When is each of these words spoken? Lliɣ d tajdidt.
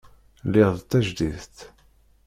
Lliɣ 0.45 0.69
d 0.75 0.79
tajdidt. 0.89 1.57